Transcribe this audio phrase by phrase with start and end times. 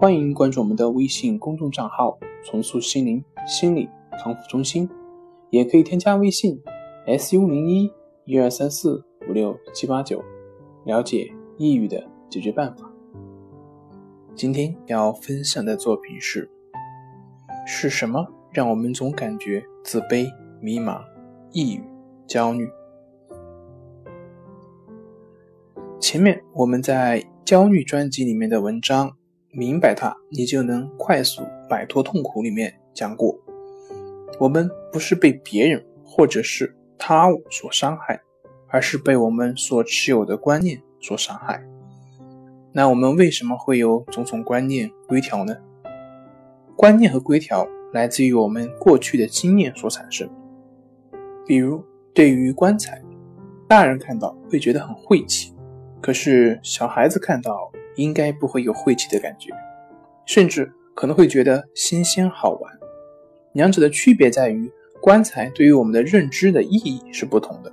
[0.00, 4.88] 欢迎关注我们的微信公众账号“重塑心灵心理康复中心”，
[5.52, 6.58] 也可以添加微信
[7.18, 7.92] “su 零一
[8.24, 10.24] 一二三四五六七八九”，
[10.86, 12.90] 了解抑郁的解决办法。
[14.34, 16.50] 今天要分享的作品是：
[17.66, 20.26] 是什么让我们总感觉自卑、
[20.62, 20.98] 迷茫、
[21.52, 21.84] 抑郁、
[22.26, 22.66] 焦虑？
[26.00, 29.18] 前面我们在焦虑专辑里面的文章，
[29.52, 32.40] 明白它，你就能快速摆脱痛苦。
[32.42, 33.36] 里面讲过，
[34.38, 38.20] 我们不是被别人或者是他物所伤害，
[38.68, 41.60] 而是被我们所持有的观念所伤害。
[42.72, 45.56] 那我们为什么会有种种观念规条呢？
[46.76, 50.30] 观念和规条来自于我们过去的经验所产生。
[51.44, 51.82] 比如，
[52.14, 53.02] 对于棺材，
[53.66, 55.52] 大人看到会觉得很晦气。
[56.00, 59.50] 可是小孩子看到应该不会有晦气的感觉，
[60.26, 62.72] 甚至可能会觉得新鲜好玩。
[63.52, 64.70] 两者的区别在于，
[65.00, 67.72] 棺材对于我们的认知的意义是不同的。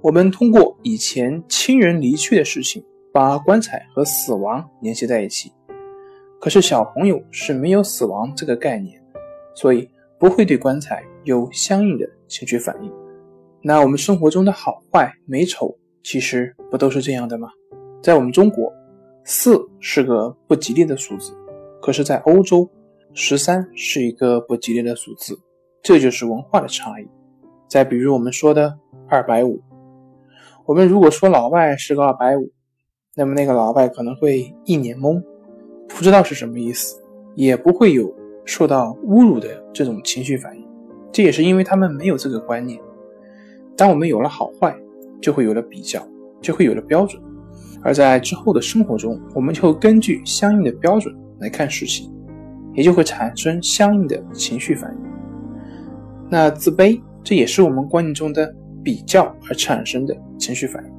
[0.00, 5.52] 我们通过以前亲人离去的事情，把棺材和死亡联系在一起。
[6.40, 9.00] 可是小朋友是没有死亡这个概念，
[9.54, 12.92] 所以不会对棺材有相应的情绪反应。
[13.62, 15.76] 那我们生活中的好坏美丑。
[16.02, 17.48] 其实不都是这样的吗？
[18.02, 18.72] 在我们中国，
[19.24, 21.32] 四是个不吉利的数字，
[21.80, 22.68] 可是，在欧洲，
[23.14, 25.38] 十三是一个不吉利的数字，
[25.80, 27.06] 这就是文化的差异。
[27.68, 28.76] 再比如我们说的
[29.08, 29.60] 二百五，
[30.66, 32.50] 我们如果说老外是个二百五，
[33.14, 35.22] 那么那个老外可能会一脸懵，
[35.88, 37.00] 不知道是什么意思，
[37.36, 38.12] 也不会有
[38.44, 40.68] 受到侮辱的这种情绪反应。
[41.12, 42.80] 这也是因为他们没有这个观念。
[43.76, 44.76] 当我们有了好坏。
[45.22, 46.06] 就会有了比较，
[46.42, 47.22] 就会有了标准，
[47.80, 52.12] 而在之后的生活中，我们就根据相应的标准来看事情，
[52.74, 55.10] 也就会产生相应的情绪反应。
[56.28, 58.52] 那自卑，这也是我们观念中的
[58.82, 60.90] 比较而产生的情绪反应。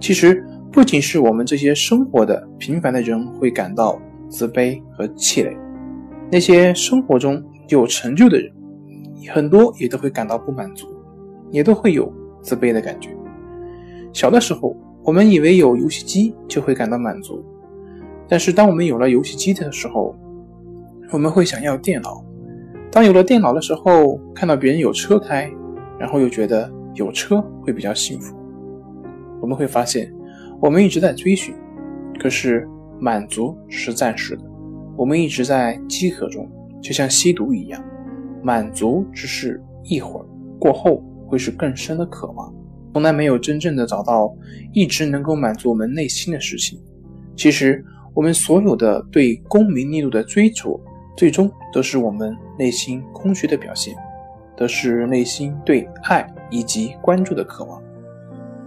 [0.00, 5.56] 其实，不仅是我们这些生活的平凡的人会感到自卑和气馁，
[6.30, 8.52] 那些生活中有成就的人，
[9.32, 10.86] 很多也都会感到不满足，
[11.50, 12.12] 也都会有
[12.42, 13.10] 自卑的感觉。
[14.12, 17.44] 小的时候，我们以为有游戏机就会感到满足，
[18.28, 20.14] 但是当我们有了游戏机的时候，
[21.10, 22.24] 我们会想要电脑。
[22.90, 25.50] 当有了电脑的时候，看到别人有车开，
[25.98, 28.34] 然后又觉得有车会比较幸福。
[29.40, 30.12] 我们会发现，
[30.60, 31.54] 我们一直在追寻，
[32.18, 34.42] 可是满足是暂时的。
[34.96, 36.50] 我们一直在饥渴中，
[36.82, 37.80] 就像吸毒一样，
[38.42, 40.26] 满足只是一会儿，
[40.58, 42.52] 过后会是更深的渴望。
[42.98, 44.34] 从来没有真正的找到
[44.72, 46.82] 一直能够满足我们内心的事情。
[47.36, 50.80] 其实，我们所有的对功名利禄的追逐，
[51.16, 53.94] 最终都是我们内心空虚的表现，
[54.56, 57.80] 都是内心对爱以及关注的渴望。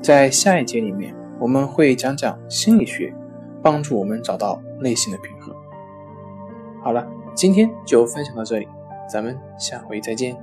[0.00, 3.12] 在下一节里面，我们会讲讲心理学，
[3.60, 5.52] 帮助我们找到内心的平衡。
[6.84, 7.04] 好了，
[7.34, 8.68] 今天就分享到这里，
[9.12, 10.36] 咱们下回再见。